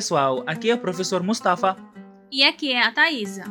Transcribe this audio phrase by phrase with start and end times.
[0.00, 1.76] pessoal, aqui é o professor Mustafa.
[2.32, 3.44] E aqui é a Thaisa.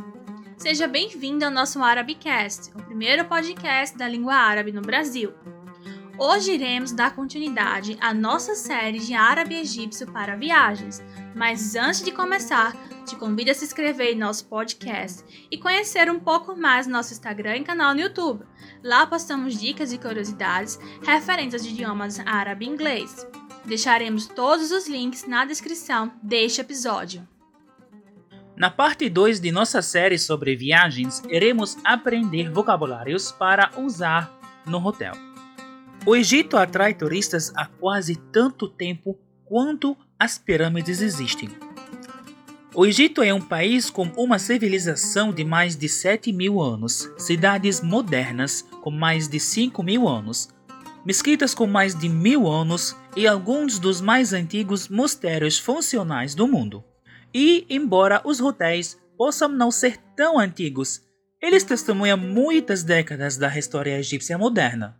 [0.57, 5.31] Seja bem-vindo ao nosso Arabicast, o primeiro podcast da língua árabe no Brasil.
[6.17, 11.03] Hoje iremos dar continuidade à nossa série de árabe egípcio para viagens,
[11.35, 12.75] mas antes de começar,
[13.05, 17.57] te convido a se inscrever em nosso podcast e conhecer um pouco mais nosso Instagram
[17.57, 18.43] e canal no YouTube.
[18.83, 23.27] Lá postamos dicas e curiosidades referentes aos idiomas árabe e inglês.
[23.69, 27.25] Deixaremos todos os links na descrição deste episódio.
[28.57, 35.13] Na parte 2 de nossa série sobre viagens, iremos aprender vocabulários para usar no hotel.
[36.03, 41.49] O Egito atrai turistas há quase tanto tempo quanto as pirâmides existem.
[42.73, 47.81] O Egito é um país com uma civilização de mais de 7 mil anos, cidades
[47.81, 50.49] modernas com mais de 5 mil anos,
[51.05, 56.83] mesquitas com mais de mil anos e alguns dos mais antigos mosteiros funcionais do mundo.
[57.33, 61.01] E, embora os hotéis possam não ser tão antigos,
[61.41, 64.99] eles testemunham muitas décadas da história egípcia moderna.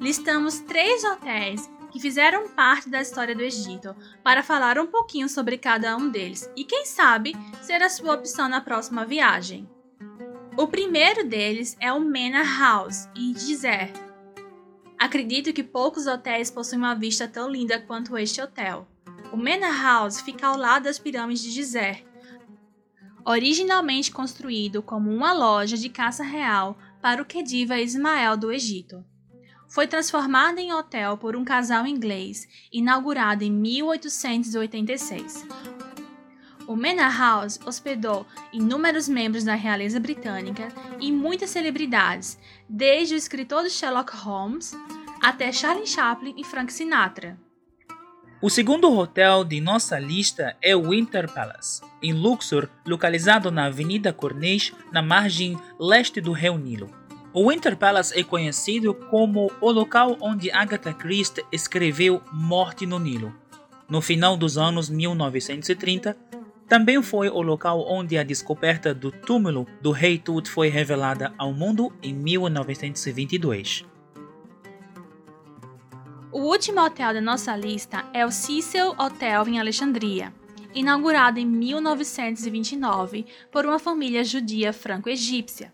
[0.00, 5.58] Listamos três hotéis que fizeram parte da história do Egito para falar um pouquinho sobre
[5.58, 9.68] cada um deles e, quem sabe, ser a sua opção na próxima viagem.
[10.56, 14.07] O primeiro deles é o Mena House, em Gizeh.
[14.98, 18.88] Acredito que poucos hotéis possuem uma vista tão linda quanto este hotel.
[19.32, 22.04] O Mena House fica ao lado das pirâmides de Gizeh.
[23.24, 29.04] Originalmente construído como uma loja de caça real para o Khedive Ismael do Egito.
[29.68, 35.46] Foi transformado em hotel por um casal inglês, inaugurado em 1886.
[36.68, 40.68] O Manor House hospedou inúmeros membros da realeza britânica
[41.00, 42.38] e muitas celebridades,
[42.68, 44.76] desde o escritor de Sherlock Holmes
[45.22, 47.38] até Charlie Chaplin e Frank Sinatra.
[48.42, 54.12] O segundo hotel de nossa lista é o Winter Palace, em Luxor, localizado na Avenida
[54.12, 56.90] Corniche, na margem leste do Rio Nilo.
[57.32, 63.34] O Winter Palace é conhecido como o local onde Agatha Christie escreveu Morte no Nilo.
[63.88, 66.14] No final dos anos 1930,
[66.68, 71.52] também foi o local onde a descoberta do túmulo do rei Tut foi revelada ao
[71.52, 73.86] mundo em 1922.
[76.30, 80.32] O último hotel da nossa lista é o Cecil Hotel em Alexandria,
[80.74, 85.72] inaugurado em 1929 por uma família judia franco-egípcia.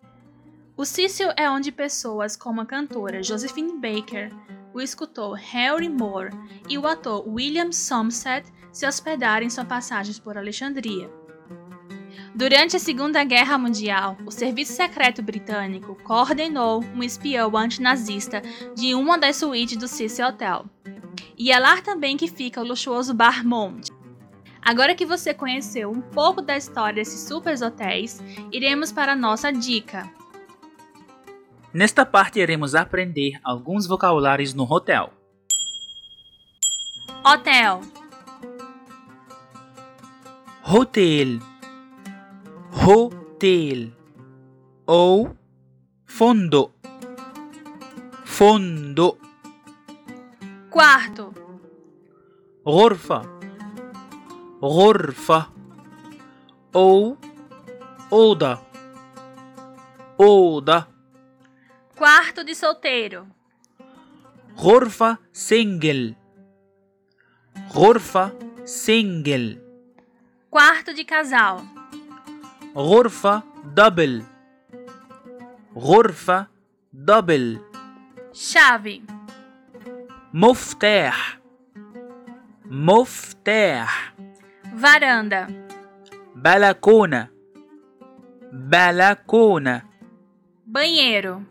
[0.76, 4.30] O Cecil é onde pessoas como a cantora Josephine Baker,
[4.72, 6.30] o escultor Harry Moore
[6.68, 11.08] e o ator William Somerset se hospedaram em suas passagens por Alexandria.
[12.34, 18.42] Durante a Segunda Guerra Mundial, o Serviço Secreto Britânico coordenou um espião antinazista
[18.74, 20.66] de uma das suítes do Cecil Hotel.
[21.38, 23.92] E é lá também que fica o luxuoso Bar Monte.
[24.60, 28.20] Agora que você conheceu um pouco da história desses super hotéis,
[28.50, 30.10] iremos para a nossa dica.
[31.72, 35.12] Nesta parte iremos aprender alguns vocabulários no hotel.
[37.24, 37.80] Hotel
[40.63, 41.39] Hotel
[42.71, 43.91] hotel
[44.87, 45.35] ou
[46.05, 46.71] fundo
[48.25, 49.17] fundo
[50.69, 51.33] quarto
[52.67, 53.39] غرفة
[54.61, 55.49] غرفة
[56.75, 57.17] ou
[58.13, 58.59] أوضة
[60.21, 60.87] أوضة
[61.95, 63.27] quarto de solteiro
[64.57, 66.13] غرفة single
[67.73, 68.31] غرفة
[68.65, 69.62] single
[70.53, 71.61] quarto de casal
[72.75, 73.43] غرفة
[73.75, 74.23] دبل
[75.75, 76.47] غرفة
[76.93, 77.59] دبل
[78.33, 79.01] chave
[80.33, 81.39] مفتاح
[82.65, 84.13] مفتاح
[84.81, 85.51] varanda
[86.35, 87.27] بلكونة
[88.53, 89.81] بلكونة
[90.67, 91.41] banheiro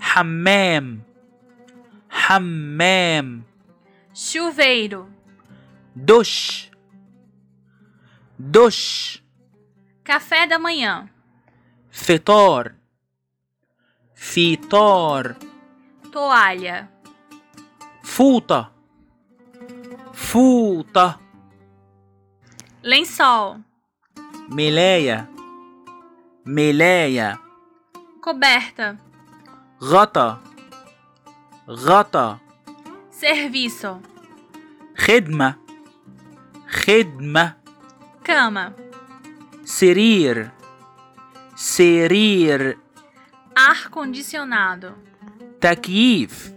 [0.00, 1.00] حمام
[2.10, 3.42] حمام
[4.14, 5.04] chuveiro
[5.96, 6.70] دش
[8.38, 9.22] دش
[10.08, 11.08] café da manhã
[11.90, 12.74] فطار
[14.14, 15.36] فطار
[16.12, 16.86] toalha
[18.02, 18.72] فوطة
[20.14, 21.20] فوطة
[22.84, 23.60] lençol
[24.48, 25.30] ملاية
[26.46, 27.38] ملاية
[28.26, 28.96] coberta
[29.82, 30.40] غطا
[31.70, 32.38] غطا
[33.20, 34.00] serviço
[34.98, 35.54] خدمة
[36.70, 37.56] خدمة
[38.24, 38.72] cama
[39.64, 40.50] سرير
[41.56, 42.78] سرير
[43.56, 44.92] ar condicionado
[45.60, 46.52] تكييف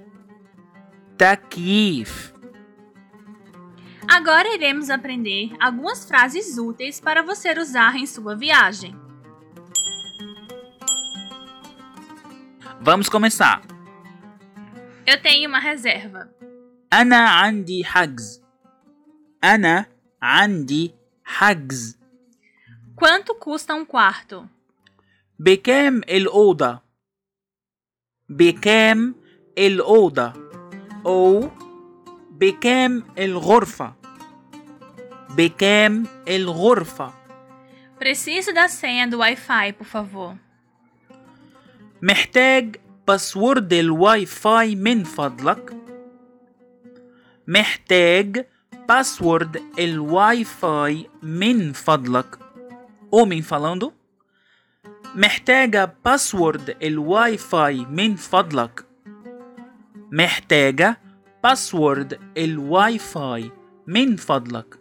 [1.18, 2.32] تكييف
[4.08, 8.94] Agora iremos aprender algumas frases úteis para você usar em sua viagem.
[12.82, 13.62] Vamos começar.
[15.06, 16.30] Eu tenho uma reserva.
[16.94, 18.42] أنا عندي حجز.
[19.44, 19.86] أنا
[20.22, 20.96] عندي
[21.26, 21.98] حجز.
[22.96, 24.48] Quanto custa um quarto?
[25.40, 26.80] بكام الأوضة؟
[28.30, 29.16] بكام
[29.58, 30.34] الأوضة؟
[31.06, 31.50] أو
[32.32, 33.94] بكام الغرفة؟
[35.38, 37.14] بكام الغرفة؟
[38.00, 40.38] Preciso da senha do Wi-Fi, por favor.
[42.02, 42.76] محتاج
[43.08, 45.76] باسورد الواي فاي من فضلك
[47.48, 48.46] محتاج
[48.89, 52.39] باسورد الواي فاي من فضلك
[53.13, 53.91] homem falando?
[55.15, 58.87] محتاجة باسورد الواي فاي من فضلك
[60.13, 61.01] محتاجة
[61.45, 63.51] باسورد الواي فاي
[63.87, 64.79] من فضلك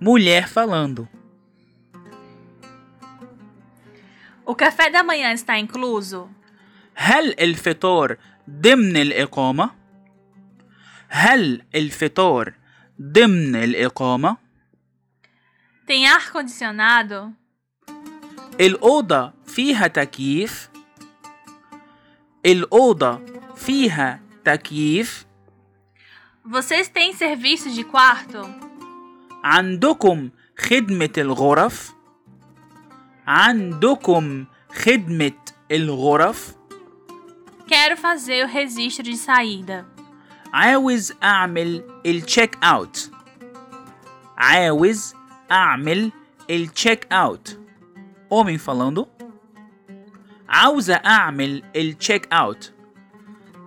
[0.00, 1.08] mulher falando.
[4.46, 6.30] O café da manhã está incluso?
[6.94, 8.16] هل الفطار
[8.50, 9.77] ضمن الإقامة؟
[11.08, 12.54] هل الفطار
[13.02, 14.36] ضمن الإقامة؟
[15.86, 17.32] Tem ar-condicionado?
[18.60, 20.68] الأوضة فيها تكييف؟
[22.46, 23.20] الأوضة
[23.56, 25.24] فيها تكييف؟
[26.44, 28.46] Vocês têm serviço de quarto?
[29.44, 31.92] عندكم خدمة الغرف؟
[33.26, 34.44] عندكم
[34.74, 35.32] خدمة
[35.70, 36.54] الغرف؟
[37.68, 39.97] Quero fazer o registro de saída.
[40.53, 43.11] عاوز أعمل التشيك أوت
[44.37, 45.13] عاوز
[45.51, 46.11] أعمل
[46.49, 47.59] التشيك أوت
[48.29, 49.05] homem falando
[50.49, 52.73] عاوزة أعمل التشيك أوت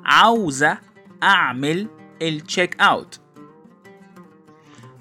[0.05, 0.79] عاوزة
[1.23, 1.89] أعمل
[2.23, 3.21] التشيك أوت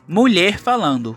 [0.08, 1.16] mulher falando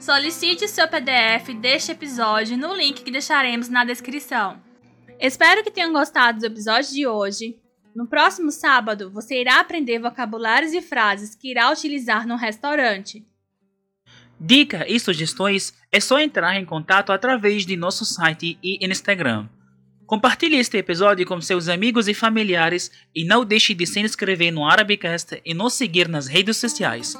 [0.00, 4.60] Solicite seu PDF deste episódio no link que deixaremos na descrição.
[5.20, 7.56] Espero que tenham gostado do episódio de hoje.
[7.97, 13.25] No próximo sábado, você irá aprender vocabulários e frases que irá utilizar no restaurante.
[14.39, 19.49] Dicas e sugestões é só entrar em contato através de nosso site e Instagram.
[20.05, 24.63] Compartilhe este episódio com seus amigos e familiares e não deixe de se inscrever no
[24.63, 27.15] Arabicast e nos seguir nas redes sociais.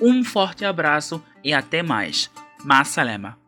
[0.00, 2.30] Um forte abraço e até mais.
[2.64, 3.41] Ma salama.